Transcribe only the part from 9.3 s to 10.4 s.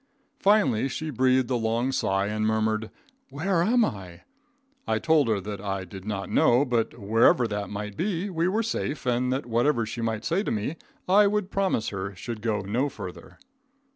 that whatever she might